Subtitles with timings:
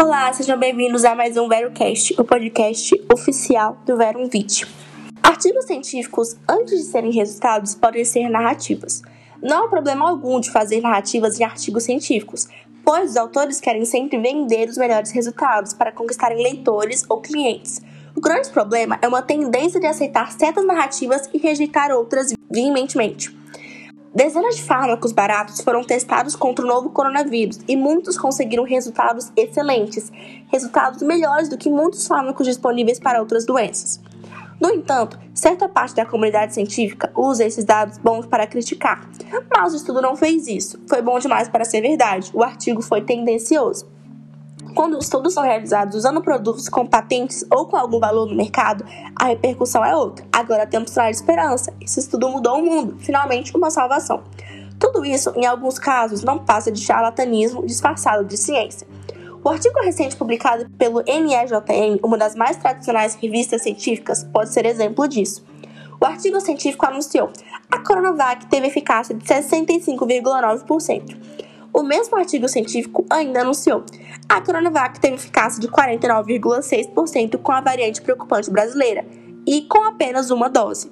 [0.00, 4.64] Olá, sejam bem-vindos a mais um VeroCast, o podcast oficial do Verum Vit.
[5.20, 9.02] Artigos científicos, antes de serem resultados, podem ser narrativas.
[9.42, 12.46] Não há problema algum de fazer narrativas em artigos científicos,
[12.84, 17.82] pois os autores querem sempre vender os melhores resultados para conquistarem leitores ou clientes.
[18.14, 23.36] O grande problema é uma tendência de aceitar certas narrativas e rejeitar outras veementemente.
[24.14, 30.10] Dezenas de fármacos baratos foram testados contra o novo coronavírus e muitos conseguiram resultados excelentes,
[30.50, 34.00] resultados melhores do que muitos fármacos disponíveis para outras doenças.
[34.58, 39.08] No entanto, certa parte da comunidade científica usa esses dados bons para criticar,
[39.54, 40.80] mas o estudo não fez isso.
[40.88, 42.30] Foi bom demais para ser verdade.
[42.34, 43.97] O artigo foi tendencioso.
[44.78, 48.84] Quando estudos são realizados usando produtos com patentes ou com algum valor no mercado,
[49.16, 50.24] a repercussão é outra.
[50.32, 51.74] Agora temos de esperança.
[51.80, 52.96] Esse estudo mudou o mundo.
[53.00, 54.22] Finalmente, uma salvação.
[54.78, 58.86] Tudo isso, em alguns casos, não passa de charlatanismo disfarçado de ciência.
[59.42, 65.08] O artigo recente publicado pelo NEJM, uma das mais tradicionais revistas científicas, pode ser exemplo
[65.08, 65.44] disso.
[66.00, 67.32] O artigo científico anunciou:
[67.68, 71.47] a Coronavac teve eficácia de 65,9%.
[71.72, 73.84] O mesmo artigo científico ainda anunciou:
[74.28, 79.06] a Coronavac teve eficácia de 49,6% com a variante preocupante brasileira
[79.46, 80.90] e com apenas uma dose.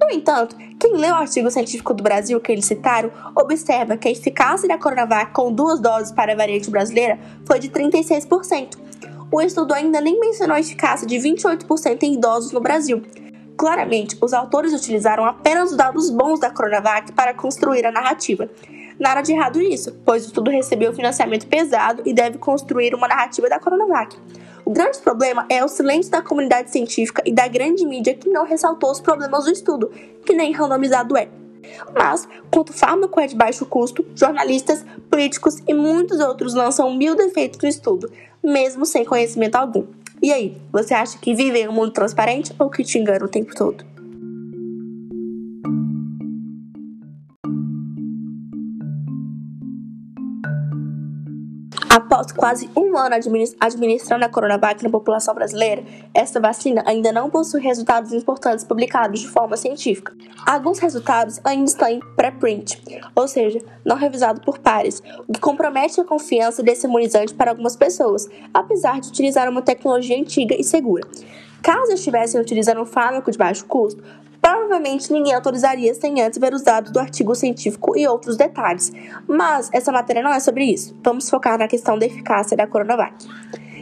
[0.00, 4.10] No entanto, quem lê o artigo científico do Brasil que eles citaram observa que a
[4.12, 8.76] eficácia da Coronavac com duas doses para a variante brasileira foi de 36%.
[9.30, 13.02] O estudo ainda nem mencionou a eficácia de 28% em idosos no Brasil.
[13.56, 18.48] Claramente, os autores utilizaram apenas os dados bons da Coronavac para construir a narrativa.
[18.98, 23.48] Nada de errado nisso, pois o estudo recebeu financiamento pesado e deve construir uma narrativa
[23.48, 24.16] da Coronavac.
[24.64, 28.44] O grande problema é o silêncio da comunidade científica e da grande mídia que não
[28.44, 29.90] ressaltou os problemas do estudo,
[30.26, 31.28] que nem randomizado é.
[31.94, 37.14] Mas, quanto o fármaco é de baixo custo, jornalistas, políticos e muitos outros lançam mil
[37.14, 38.10] defeitos no estudo,
[38.42, 39.86] mesmo sem conhecimento algum.
[40.20, 43.28] E aí, você acha que vive em um mundo transparente ou que te engana o
[43.28, 43.97] tempo todo?
[52.18, 53.14] Após quase um ano
[53.60, 59.28] administrando a Coronavac na população brasileira, essa vacina ainda não possui resultados importantes publicados de
[59.28, 60.12] forma científica.
[60.44, 62.82] Alguns resultados ainda estão em preprint,
[63.14, 67.76] ou seja, não revisado por pares, o que compromete a confiança desse imunizante para algumas
[67.76, 71.06] pessoas, apesar de utilizar uma tecnologia antiga e segura.
[71.62, 74.02] Caso estivessem utilizando um fármaco de baixo custo,
[74.48, 78.90] Provavelmente ninguém autorizaria sem antes ver os dados do artigo científico e outros detalhes,
[79.28, 80.96] mas essa matéria não é sobre isso.
[81.04, 83.26] Vamos focar na questão da eficácia da Coronavac.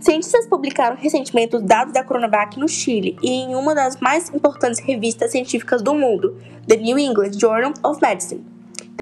[0.00, 4.80] Cientistas publicaram recentemente os dados da Coronavac no Chile e em uma das mais importantes
[4.80, 6.36] revistas científicas do mundo,
[6.68, 8.44] The New England Journal of Medicine.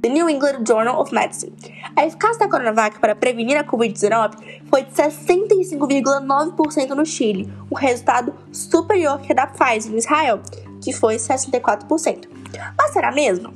[0.01, 1.53] The New England Journal of Medicine.
[1.97, 4.35] A eficácia da Coronavac para prevenir a Covid-19
[4.71, 10.41] foi de 65,9% no Chile, um resultado superior que a da Pfizer em Israel,
[10.83, 12.29] que foi 64%.
[12.77, 13.53] Mas será mesmo?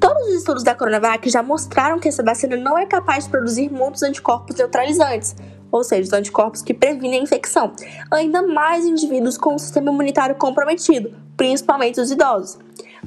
[0.00, 3.70] Todos os estudos da Coronavac já mostraram que essa vacina não é capaz de produzir
[3.70, 5.34] muitos anticorpos neutralizantes,
[5.72, 7.72] ou seja, os anticorpos que previnem a infecção,
[8.10, 12.58] ainda mais indivíduos com um sistema imunitário comprometido, principalmente os idosos.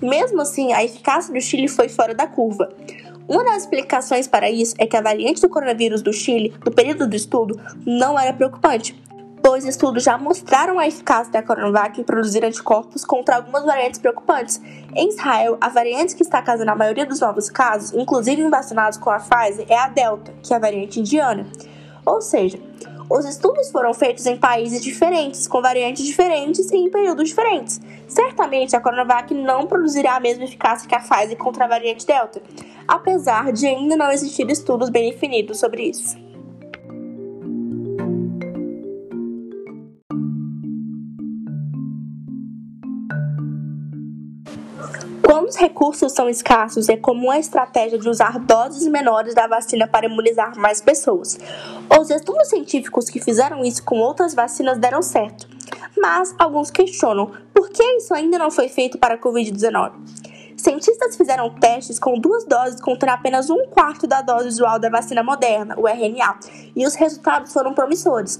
[0.01, 2.69] Mesmo assim, a eficácia do Chile foi fora da curva.
[3.27, 7.07] Uma das explicações para isso é que a variante do coronavírus do Chile, no período
[7.07, 9.00] do estudo, não era preocupante,
[9.51, 14.61] pois estudos já mostraram a eficácia da Coronavac em produzir anticorpos contra algumas variantes preocupantes.
[14.95, 18.97] Em Israel, a variante que está causando a maioria dos novos casos, inclusive em vacinados
[18.97, 21.45] com a Pfizer, é a Delta, que é a variante indiana.
[22.05, 22.57] Ou seja,
[23.09, 27.81] os estudos foram feitos em países diferentes, com variantes diferentes e em períodos diferentes.
[28.07, 32.41] Certamente, a Coronavac não produzirá a mesma eficácia que a Pfizer contra a variante Delta,
[32.87, 36.30] apesar de ainda não existir estudos bem definidos sobre isso.
[45.51, 50.05] Os recursos são escassos, é comum a estratégia de usar doses menores da vacina para
[50.05, 51.37] imunizar mais pessoas.
[51.99, 55.49] Os estudos científicos que fizeram isso com outras vacinas deram certo,
[55.97, 59.91] mas alguns questionam por que isso ainda não foi feito para a Covid-19.
[60.55, 65.21] Cientistas fizeram testes com duas doses contra apenas um quarto da dose usual da vacina
[65.21, 66.39] moderna, o RNA,
[66.73, 68.39] e os resultados foram promissores.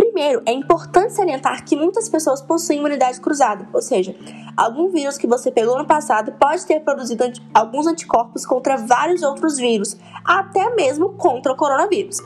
[0.00, 4.16] Primeiro, é importante salientar que muitas pessoas possuem imunidade cruzada, ou seja,
[4.56, 9.58] algum vírus que você pegou no passado pode ter produzido alguns anticorpos contra vários outros
[9.58, 12.22] vírus, até mesmo contra o coronavírus.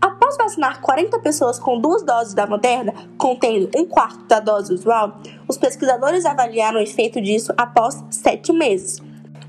[0.00, 5.18] Após vacinar 40 pessoas com duas doses da Moderna, contendo um quarto da dose usual,
[5.48, 9.02] os pesquisadores avaliaram o efeito disso após sete meses.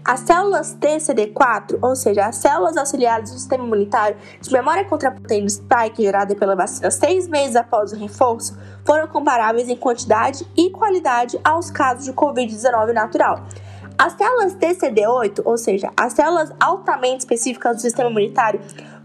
[0.10, 5.12] As células TCD4, ou seja, as células auxiliares do sistema imunitário de memória contra a
[5.12, 10.72] proteína spike gerada pela vacina seis meses após o reforço, foram comparáveis em quantidade e
[10.72, 13.46] qualidade aos casos de Covid-19 natural.
[14.00, 18.60] As células TCD8, ou seja, as células altamente específicas do sistema imunitário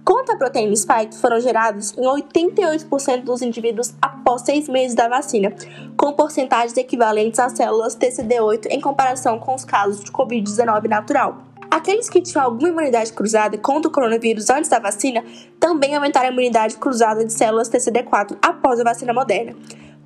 [0.05, 5.55] contra a proteína spike, foram geradas em 88% dos indivíduos após seis meses da vacina,
[5.97, 11.39] com porcentagens equivalentes às células TCD8 em comparação com os casos de Covid-19 natural.
[11.71, 15.25] Aqueles que tinham alguma imunidade cruzada contra o coronavírus antes da vacina
[15.59, 19.57] também aumentaram a imunidade cruzada de células TCD4 após a vacina moderna.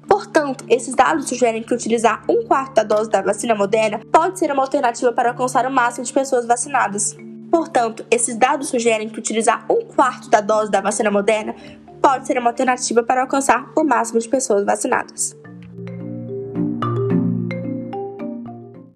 [0.09, 4.51] Portanto, esses dados sugerem que utilizar um quarto da dose da vacina moderna pode ser
[4.51, 7.15] uma alternativa para alcançar o máximo de pessoas vacinadas.
[7.51, 11.55] Portanto, esses dados sugerem que utilizar um quarto da dose da vacina moderna
[12.01, 15.38] pode ser uma alternativa para alcançar o máximo de pessoas vacinadas.